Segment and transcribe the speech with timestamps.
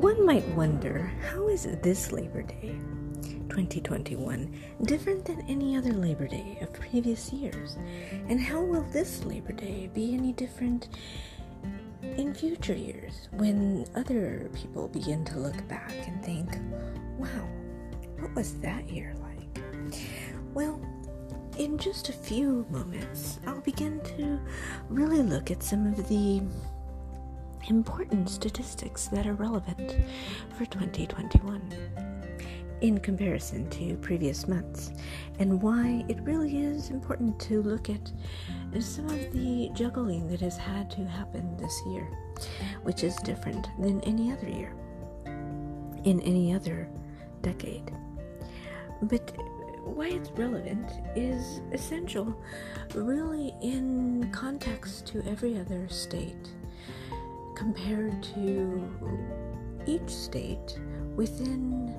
[0.00, 2.74] One might wonder how is this Labor Day,
[3.50, 4.50] 2021,
[4.84, 7.76] different than any other Labor Day of previous years?
[8.26, 10.88] And how will this Labor Day be any different
[12.02, 16.48] in future years when other people begin to look back and think,
[17.18, 17.46] wow,
[18.20, 19.62] what was that year like?
[20.54, 20.80] Well,
[21.58, 24.40] in just a few moments, I'll begin to
[24.88, 26.40] really look at some of the
[27.68, 29.96] important statistics that are relevant
[30.56, 31.62] for 2021
[32.80, 34.90] in comparison to previous months,
[35.38, 38.10] and why it really is important to look at
[38.80, 42.08] some of the juggling that has had to happen this year,
[42.82, 44.74] which is different than any other year
[46.04, 46.88] in any other
[47.42, 47.92] decade.
[49.02, 49.36] But
[49.84, 52.34] why it's relevant is essential,
[52.94, 56.54] really, in context to every other state,
[57.60, 58.82] compared to
[59.84, 60.80] each state
[61.14, 61.94] within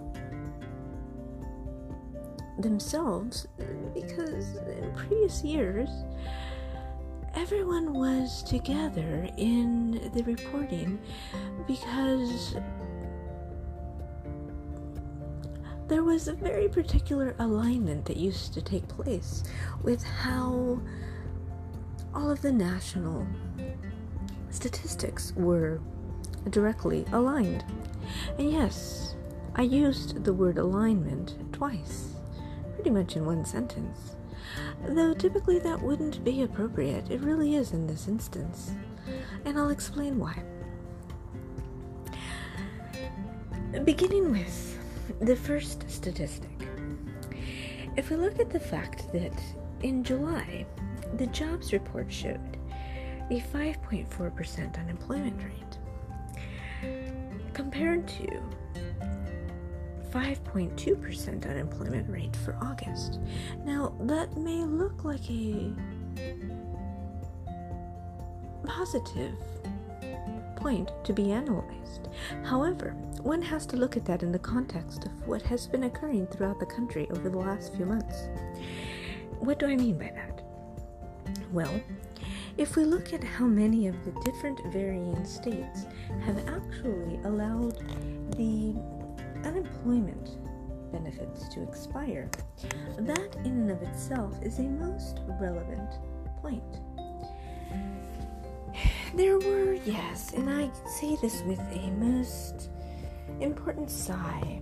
[2.58, 3.48] themselves,
[3.94, 5.88] because in previous years,
[7.36, 11.00] everyone was together in the reporting
[11.68, 12.56] because
[15.88, 19.44] there was a very particular alignment that used to take place
[19.84, 20.82] with how
[22.16, 23.28] all of the national
[24.52, 25.80] statistics were
[26.50, 27.64] directly aligned.
[28.38, 29.16] And yes,
[29.56, 32.16] I used the word alignment twice,
[32.76, 34.16] pretty much in one sentence.
[34.88, 38.72] Though typically that wouldn't be appropriate, it really is in this instance.
[39.46, 40.42] And I'll explain why.
[43.84, 44.78] Beginning with
[45.22, 46.50] the first statistic.
[47.98, 49.34] If we look at the fact that
[49.82, 50.66] in July,
[51.18, 52.58] the jobs report showed
[53.30, 55.78] a 5.4% unemployment rate
[57.54, 58.42] compared to
[60.12, 63.20] 5.2% unemployment rate for August.
[63.64, 65.72] Now, that may look like a
[68.66, 69.36] positive
[70.56, 72.10] point to be analyzed.
[72.44, 76.28] However, one has to look at that in the context of what has been occurring
[76.28, 78.28] throughout the country over the last few months.
[79.40, 80.44] What do I mean by that?
[81.52, 81.82] Well,
[82.58, 85.86] if we look at how many of the different varying states
[86.22, 87.78] have actually allowed
[88.38, 88.76] the
[89.46, 90.38] unemployment
[90.92, 92.30] benefits to expire,
[93.00, 95.90] that in and of itself is a most relevant
[96.42, 96.80] point.
[99.16, 100.70] There were, yes, and I
[101.00, 102.70] say this with a most
[103.40, 104.62] important sigh.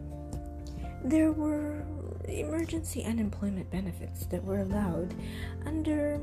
[1.04, 1.84] There were
[2.28, 5.14] emergency unemployment benefits that were allowed
[5.66, 6.20] under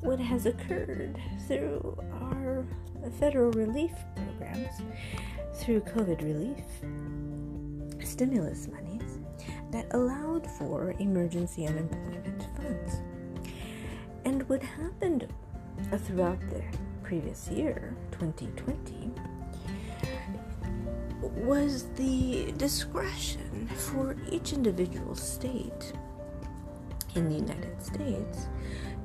[0.00, 2.64] what has occurred through our
[3.18, 4.80] federal relief programs,
[5.54, 6.64] through COVID relief,
[8.06, 9.18] stimulus monies
[9.70, 13.00] that allowed for emergency unemployment funds.
[14.24, 15.26] And what happened
[16.04, 16.62] throughout the
[17.02, 19.10] previous year, 2020,
[21.20, 25.92] was the discretion for each individual state
[27.14, 28.46] in the United States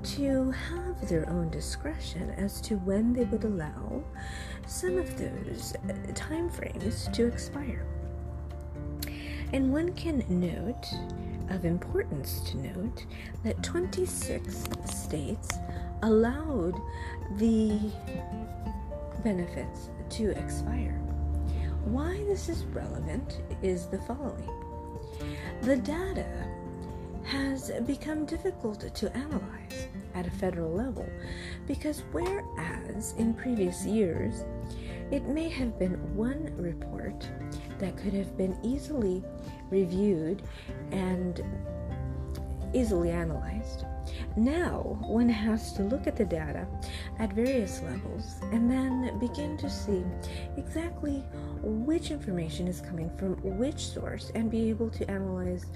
[0.04, 4.04] to have their own discretion as to when they would allow
[4.68, 7.86] some of those uh, time frames to expire.
[9.54, 10.88] And one can note,
[11.50, 13.06] of importance to note,
[13.44, 15.50] that 26 states
[16.02, 16.80] allowed
[17.38, 17.80] the
[19.24, 21.00] benefits to expire.
[21.86, 24.50] Why this is relevant is the following
[25.62, 26.26] the data
[27.24, 31.08] has become difficult to analyze at a federal level.
[31.68, 34.46] Because whereas in previous years
[35.12, 37.30] it may have been one report
[37.80, 39.24] that could have been easily
[39.70, 40.42] reviewed
[40.92, 41.44] and
[42.74, 43.86] easily analyzed.
[44.36, 46.68] Now one has to look at the data
[47.20, 50.04] at various levels and then begin to see
[50.58, 51.24] exactly
[51.62, 55.68] which information is coming from which source and be able to analyze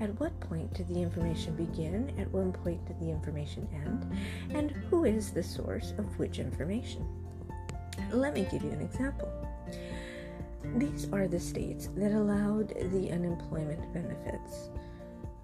[0.00, 4.06] at what point did the information begin, at what point did the information end,
[4.50, 7.06] and who is the source of which information.
[8.10, 9.30] Let me give you an example.
[10.76, 14.70] These are the states that allowed the unemployment benefits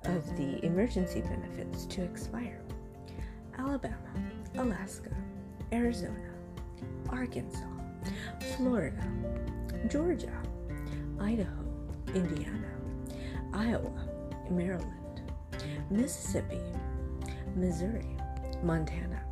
[0.04, 2.60] of the emergency benefits to expire
[3.56, 3.96] Alabama,
[4.56, 5.14] Alaska,
[5.72, 6.30] Arizona,
[7.10, 7.64] Arkansas,
[8.56, 9.02] Florida,
[9.88, 10.32] Georgia,
[11.20, 11.64] Idaho,
[12.14, 12.68] Indiana,
[13.54, 13.90] Iowa,
[14.50, 15.22] Maryland,
[15.90, 16.60] Mississippi,
[17.56, 18.16] Missouri,
[18.62, 19.22] Montana,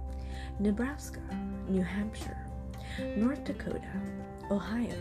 [0.58, 1.20] Nebraska,
[1.68, 2.46] New Hampshire,
[3.16, 3.92] North Dakota,
[4.50, 4.96] Ohio,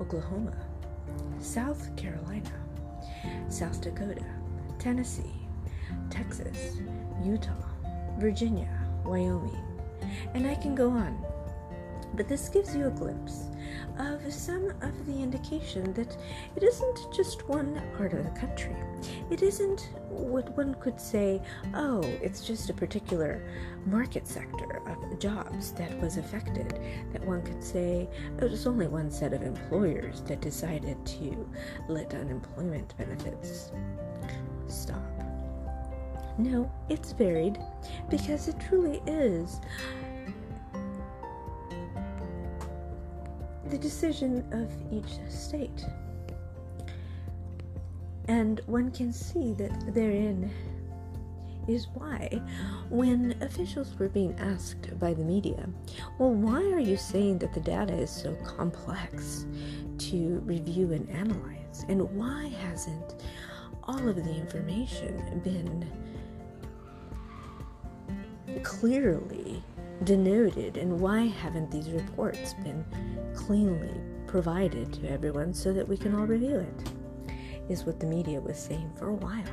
[0.00, 0.56] Oklahoma,
[1.40, 2.52] South Carolina,
[3.48, 4.24] South Dakota,
[4.78, 5.46] Tennessee,
[6.08, 6.78] Texas,
[7.24, 7.50] Utah,
[8.18, 8.70] Virginia,
[9.04, 9.71] Wyoming,
[10.34, 11.24] and I can go on.
[12.14, 13.46] But this gives you a glimpse
[13.98, 16.16] of some of the indication that
[16.56, 18.76] it isn't just one part of the country.
[19.30, 21.40] It isn't what one could say,
[21.74, 23.42] oh, it's just a particular
[23.86, 26.78] market sector of jobs that was affected.
[27.12, 28.08] That one could say
[28.40, 31.48] oh, it was only one set of employers that decided to
[31.88, 33.72] let unemployment benefits
[34.68, 35.01] stop.
[36.42, 37.56] No, it's varied
[38.10, 39.60] because it truly is
[43.70, 45.84] the decision of each state.
[48.26, 50.50] And one can see that therein
[51.68, 52.42] is why,
[52.90, 55.68] when officials were being asked by the media,
[56.18, 59.46] well, why are you saying that the data is so complex
[59.98, 61.84] to review and analyze?
[61.88, 63.22] And why hasn't
[63.84, 65.88] all of the information been
[68.60, 69.62] clearly
[70.04, 70.76] denoted?
[70.76, 72.84] And why haven't these reports been
[73.34, 76.92] cleanly provided to everyone so that we can all review it?
[77.68, 79.44] Is what the media was saying for a while.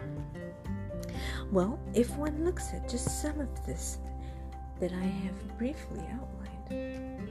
[1.52, 3.98] Well, if one looks at just some of this
[4.80, 7.30] that I have briefly outlined,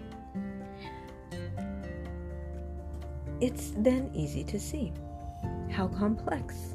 [3.40, 4.92] it's then easy to see
[5.70, 6.74] how complex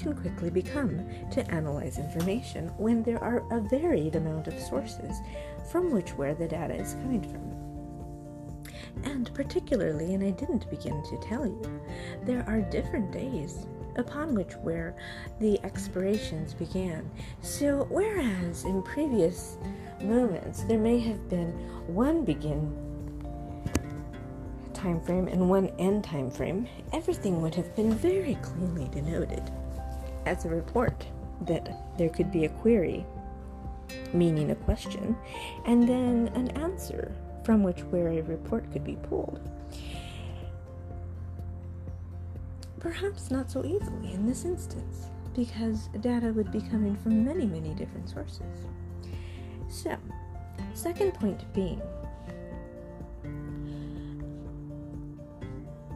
[0.00, 5.20] can quickly become to analyze information when there are a varied amount of sources
[5.70, 7.50] from which where the data is coming from.
[9.04, 11.80] And particularly, and I didn't begin to tell you,
[12.24, 13.66] there are different days
[13.96, 14.96] upon which where
[15.38, 17.08] the expirations began.
[17.42, 19.58] So whereas in previous
[20.00, 21.50] moments there may have been
[21.86, 22.74] one begin
[24.72, 29.42] time frame and one end time frame, everything would have been very cleanly denoted
[30.26, 31.06] as a report
[31.42, 33.04] that there could be a query
[34.12, 35.16] meaning a question
[35.66, 37.12] and then an answer
[37.44, 39.40] from which where a report could be pulled.
[42.78, 47.74] Perhaps not so easily in this instance, because data would be coming from many, many
[47.74, 48.66] different sources.
[49.68, 49.96] So,
[50.74, 51.80] second point being,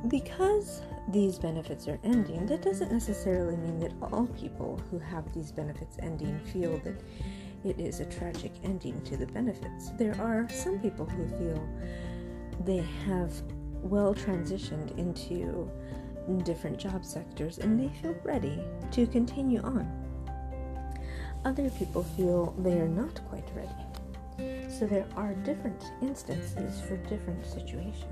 [0.08, 5.52] because these benefits are ending, that doesn't necessarily mean that all people who have these
[5.52, 7.00] benefits ending feel that
[7.64, 9.90] it is a tragic ending to the benefits.
[9.98, 11.68] There are some people who feel
[12.64, 13.32] they have
[13.82, 15.70] well transitioned into
[16.44, 19.86] different job sectors and they feel ready to continue on.
[21.44, 24.70] Other people feel they are not quite ready.
[24.70, 28.04] So there are different instances for different situations.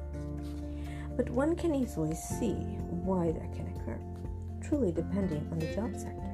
[1.16, 2.54] But one can easily see
[3.04, 3.98] why that can occur,
[4.60, 6.32] truly depending on the job sector.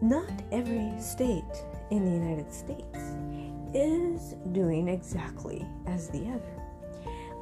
[0.00, 2.98] Not every state in the United States
[3.74, 6.62] is doing exactly as the other.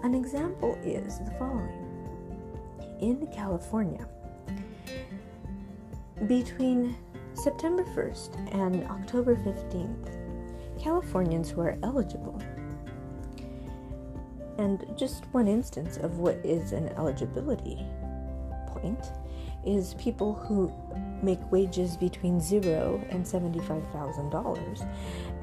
[0.03, 1.87] An example is the following
[3.01, 4.07] In California,
[6.27, 6.97] between
[7.35, 12.41] September 1st and October 15th, Californians who are eligible,
[14.61, 17.79] and just one instance of what is an eligibility
[18.67, 19.11] point
[19.65, 20.73] is people who
[21.23, 24.89] make wages between zero and $75,000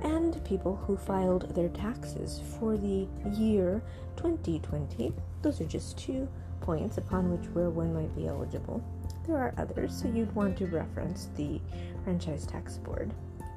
[0.04, 3.82] and people who filed their taxes for the year
[4.18, 5.14] 2020.
[5.42, 6.28] Those are just two
[6.62, 8.84] points upon which where one might be eligible.
[9.26, 11.60] There are others, so you'd want to reference the
[12.04, 13.12] Franchise Tax Board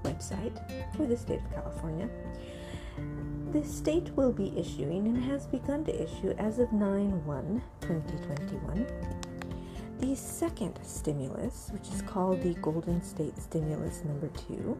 [0.04, 0.56] website
[0.96, 2.08] for the state of California.
[3.52, 8.86] The state will be issuing and has begun to issue as of 9 1 2021
[9.98, 14.78] the second stimulus, which is called the Golden State Stimulus number 2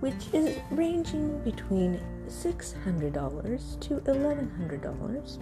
[0.00, 5.38] which is ranging between $600 to $1,100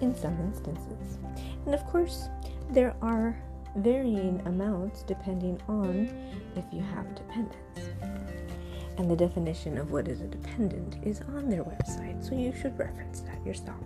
[0.00, 1.18] in some instances.
[1.64, 2.28] And of course,
[2.70, 3.36] there are
[3.76, 6.08] varying amounts depending on
[6.56, 7.85] if you have dependents.
[8.98, 12.78] And the definition of what is a dependent is on their website, so you should
[12.78, 13.84] reference that yourself.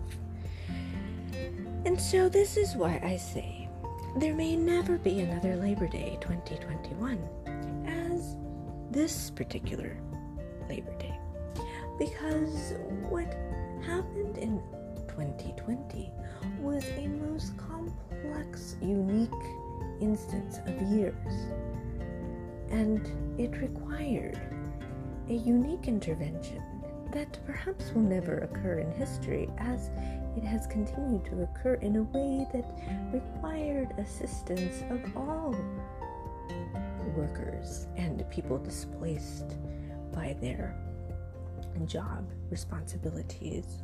[1.85, 3.67] And so, this is why I say
[4.17, 7.17] there may never be another Labor Day 2021
[7.87, 8.35] as
[8.91, 9.97] this particular
[10.69, 11.17] Labor Day.
[11.97, 12.73] Because
[13.09, 13.33] what
[13.85, 14.61] happened in
[15.07, 16.11] 2020
[16.59, 19.29] was a most complex, unique
[19.99, 21.15] instance of years.
[22.69, 23.05] And
[23.39, 24.39] it required
[25.31, 26.61] a unique intervention
[27.13, 29.89] that perhaps will never occur in history as
[30.35, 32.65] it has continued to occur in a way that
[33.13, 35.55] required assistance of all
[37.15, 39.55] workers and people displaced
[40.13, 40.75] by their
[41.85, 43.83] job responsibilities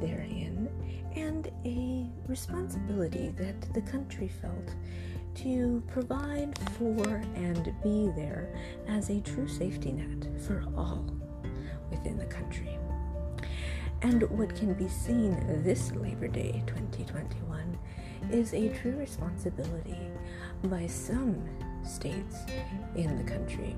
[0.00, 0.68] therein,
[1.14, 4.74] and a responsibility that the country felt
[5.36, 8.48] to provide for and be there
[8.88, 11.04] as a true safety net for all
[11.90, 12.78] within the country.
[14.02, 17.78] And what can be seen this Labor Day 2021
[18.30, 20.10] is a true responsibility
[20.64, 21.42] by some
[21.84, 22.38] states
[22.94, 23.76] in the country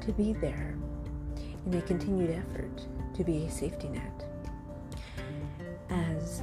[0.00, 0.76] to be there
[1.66, 4.24] in a continued effort to be a safety net
[5.90, 6.42] as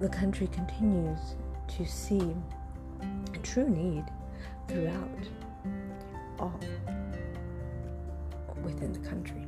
[0.00, 1.18] the country continues
[1.66, 2.34] to see
[3.38, 4.04] a true need
[4.66, 5.28] throughout
[6.38, 6.60] all
[8.62, 9.46] within the country.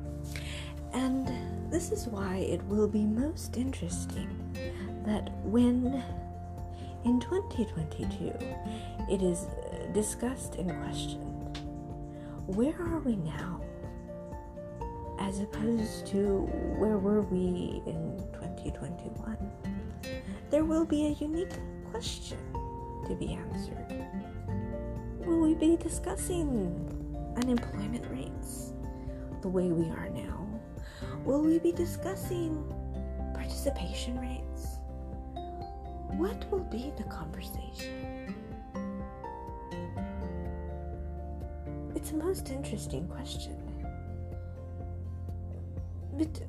[0.92, 1.30] And
[1.72, 4.28] this is why it will be most interesting
[5.06, 6.02] that when
[7.04, 8.32] in 2022
[9.10, 9.46] it is
[9.92, 11.58] discussed and questioned,
[12.46, 13.60] where are we now?
[15.18, 19.36] As opposed to where were we in 2021?
[20.50, 21.52] There will be a unique
[21.90, 22.38] question
[23.06, 23.86] to be answered.
[25.26, 26.48] Will we be discussing
[27.36, 28.72] unemployment rates
[29.42, 30.46] the way we are now?
[31.24, 32.64] Will we be discussing
[33.34, 34.78] participation rates?
[36.16, 38.34] What will be the conversation?
[41.94, 43.56] It's a most interesting question.
[46.14, 46.40] But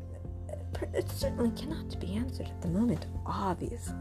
[0.81, 3.96] uh, it certainly cannot be answered at the moment, obviously.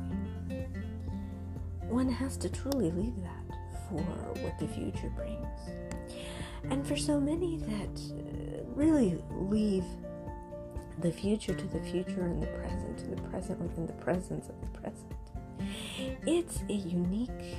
[1.91, 3.57] One has to truly leave that
[3.89, 4.01] for
[4.43, 5.59] what the future brings.
[6.71, 9.85] And for so many that uh, really leave
[11.01, 14.61] the future to the future and the present to the present within the presence of
[14.61, 15.13] the present,
[16.27, 17.57] it's a unique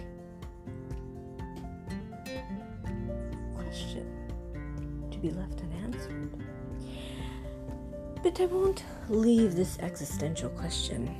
[3.56, 4.08] question
[5.12, 6.32] to be left unanswered.
[8.24, 11.14] But I won't leave this existential question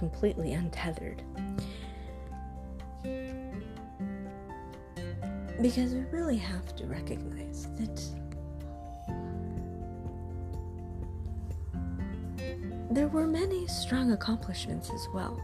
[0.00, 1.22] completely untethered.
[5.60, 8.02] Because we really have to recognize that
[12.90, 15.38] there were many strong accomplishments as well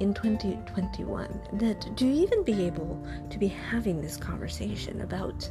[0.00, 5.46] in 2021 that to even be able to be having this conversation about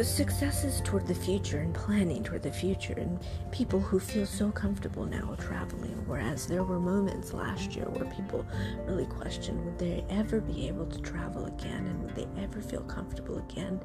[0.00, 3.20] successes toward the future and planning toward the future and
[3.50, 8.44] people who feel so comfortable now traveling whereas there were moments last year where people
[8.86, 11.86] really questioned would they ever be able to travel again?
[11.86, 13.80] And would they ever feel comfortable again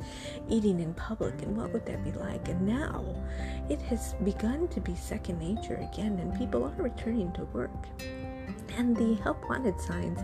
[0.50, 1.42] eating in public?
[1.42, 2.48] And what would that be like?
[2.48, 3.16] And now
[3.70, 7.88] it has begun to be second nature again and people are returning to work.
[8.78, 10.20] And the help wanted signs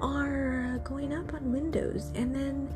[0.00, 2.10] are going up on windows.
[2.14, 2.74] And then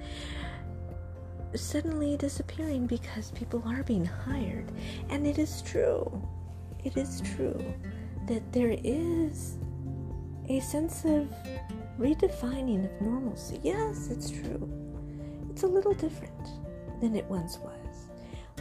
[1.56, 4.70] suddenly disappearing because people are being hired.
[5.10, 6.22] And it is true,
[6.84, 7.60] it is true
[8.26, 9.58] that there is
[10.48, 11.28] a sense of
[11.98, 13.60] redefining of normalcy.
[13.62, 14.68] Yes, it's true.
[15.50, 16.46] It's a little different
[17.00, 17.72] than it once was.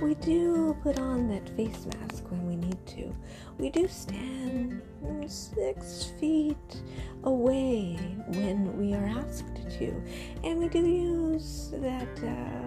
[0.02, 3.16] We do put on that face mask when we need to.
[3.58, 4.82] We do stand
[5.28, 6.84] six feet
[7.24, 7.98] away
[8.28, 10.04] when we are asked to.
[10.44, 12.65] And we do use that uh,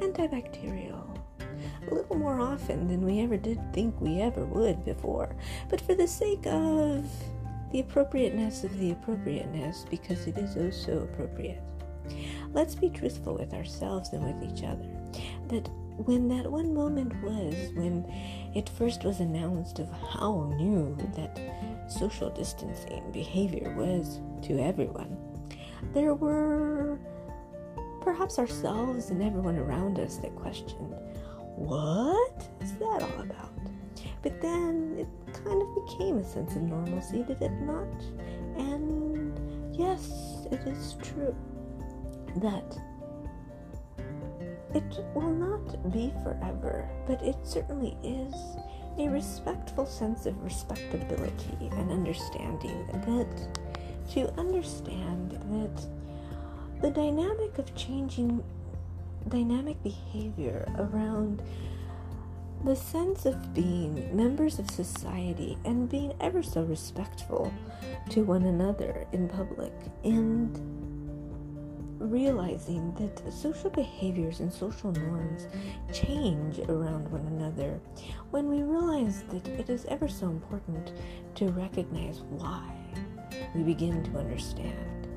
[0.00, 1.20] antibacterial
[1.90, 5.34] a little more often than we ever did think we ever would before.
[5.68, 7.08] But for the sake of
[7.72, 11.62] the appropriateness of the appropriateness, because it is oh so appropriate,
[12.52, 14.88] let's be truthful with ourselves and with each other.
[15.48, 15.68] That
[16.04, 18.06] when that one moment was when
[18.54, 21.38] it first was announced of how new that
[21.90, 25.16] social distancing behavior was to everyone,
[25.92, 26.98] there were
[28.10, 30.96] perhaps ourselves and everyone around us that questioned,
[31.54, 33.52] what is that all about?
[34.20, 37.86] But then it kind of became a sense of normalcy, did it not?
[38.58, 39.38] And
[39.72, 41.36] yes, it is true
[42.38, 42.76] that
[44.74, 48.34] it will not be forever, but it certainly is
[48.98, 53.60] a respectful sense of respectability and understanding that
[54.14, 55.99] to understand that
[56.80, 58.42] the dynamic of changing
[59.28, 61.42] dynamic behavior around
[62.64, 67.52] the sense of being members of society and being ever so respectful
[68.08, 69.72] to one another in public
[70.04, 70.58] and
[71.98, 75.48] realizing that social behaviors and social norms
[75.92, 77.78] change around one another,
[78.30, 80.92] when we realize that it is ever so important
[81.34, 82.62] to recognize why,
[83.54, 85.08] we begin to understand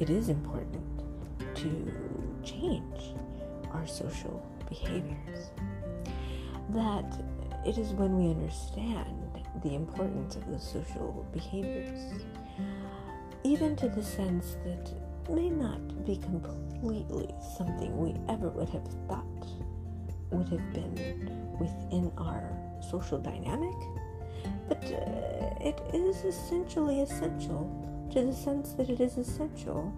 [0.00, 1.01] it is important
[1.62, 1.92] to
[2.42, 3.14] change
[3.72, 5.50] our social behaviors.
[6.70, 7.22] That
[7.64, 9.22] it is when we understand
[9.62, 12.24] the importance of those social behaviors,
[13.44, 14.90] even to the sense that
[15.30, 19.46] may not be completely something we ever would have thought
[20.30, 22.50] would have been within our
[22.90, 23.76] social dynamic,
[24.68, 27.68] but uh, it is essentially essential
[28.12, 29.92] to the sense that it is essential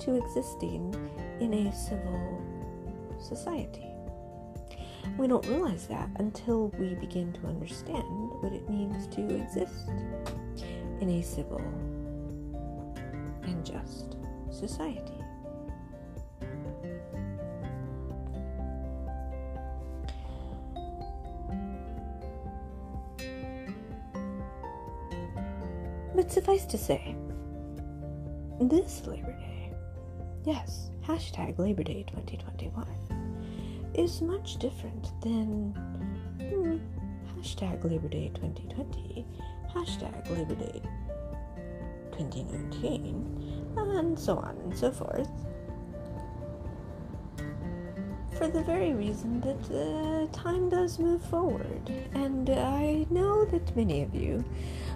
[0.00, 0.94] to existing
[1.40, 2.42] in a civil
[3.20, 3.86] society.
[5.18, 8.04] We don't realize that until we begin to understand
[8.40, 9.88] what it means to exist
[11.00, 11.60] in a civil
[13.42, 14.16] and just
[14.50, 15.12] society.
[26.14, 27.14] But suffice to say,
[28.60, 29.49] this Labor Day,
[30.44, 32.86] yes, hashtag Labor Day 2021,
[33.94, 35.72] is much different than
[36.38, 36.78] hmm,
[37.38, 39.26] hashtag Labor Day 2020,
[39.74, 40.82] hashtag Labor Day
[42.12, 45.30] 2019, and so on and so forth.
[48.36, 54.02] For the very reason that uh, time does move forward, and I know that many
[54.02, 54.42] of you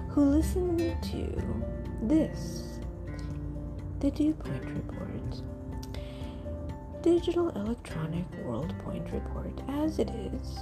[0.08, 1.42] who listen to
[2.00, 2.73] this,
[4.00, 5.42] the Dew Point Report,
[7.02, 10.58] Digital Electronic World Point Report, as it is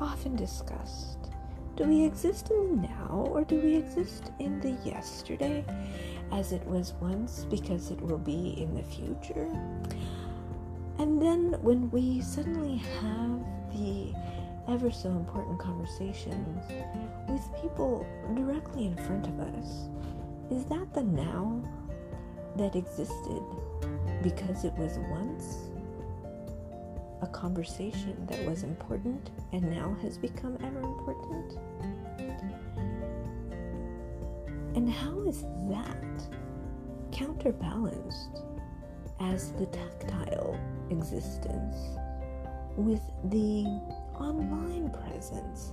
[0.00, 1.30] often discussed,
[1.76, 5.64] do we exist in the now or do we exist in the yesterday
[6.32, 9.48] as it was once because it will be in the future?
[10.98, 13.40] And then when we suddenly have
[13.72, 14.14] the
[14.68, 16.62] ever so important conversations
[17.28, 19.88] with people directly in front of us,
[20.50, 21.62] is that the now
[22.56, 23.42] that existed
[24.22, 25.68] because it was once
[27.22, 31.58] a conversation that was important and now has become ever important?
[34.74, 36.36] And how is that
[37.12, 38.42] counterbalanced
[39.20, 40.58] as the tactile
[40.90, 41.76] existence
[42.76, 43.64] with the
[44.20, 45.72] online presence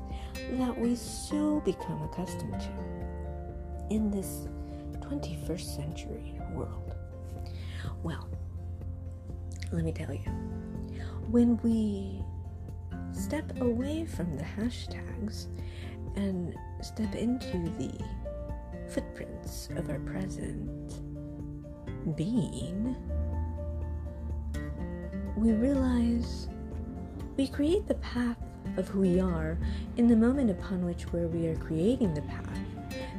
[0.54, 4.48] that we so become accustomed to in this
[5.02, 6.96] 21st century world?
[8.04, 8.30] Well,
[9.72, 10.30] let me tell you
[11.30, 12.22] when we
[13.12, 15.48] step away from the hashtags
[16.16, 17.92] and step into the
[18.90, 21.02] footprints of our present
[22.16, 22.96] being,
[25.36, 26.50] we realize
[27.38, 28.38] we create the path
[28.78, 29.58] of who we are
[29.98, 32.73] in the moment upon which where we are creating the path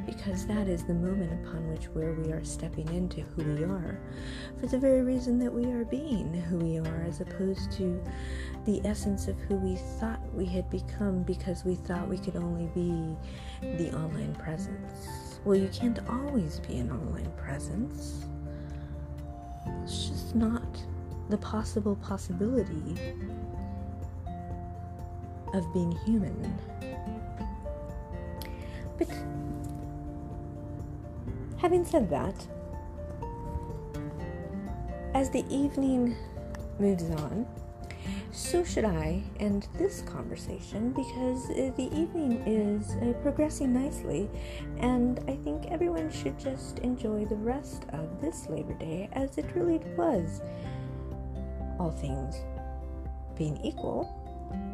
[0.05, 3.99] because that is the moment upon which where we are stepping into who we are
[4.59, 8.01] for the very reason that we are being who we are as opposed to
[8.65, 12.67] the essence of who we thought we had become because we thought we could only
[12.73, 13.15] be
[13.77, 15.39] the online presence.
[15.43, 18.25] Well you can't always be an online presence.
[19.83, 20.63] It's just not
[21.29, 22.95] the possible possibility
[25.53, 26.59] of being human.
[28.97, 29.09] But
[31.57, 32.35] Having said that,
[35.13, 36.15] as the evening
[36.79, 37.47] moves on,
[38.31, 44.29] so should I end this conversation because the evening is uh, progressing nicely,
[44.79, 49.45] and I think everyone should just enjoy the rest of this Labor Day as it
[49.55, 50.41] really was,
[51.79, 52.35] all things
[53.37, 54.11] being equal,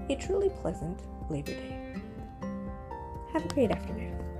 [0.10, 1.96] a truly pleasant Labor Day.
[3.32, 4.31] Have a great afternoon.